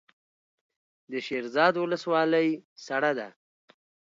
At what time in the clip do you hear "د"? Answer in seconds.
1.11-1.13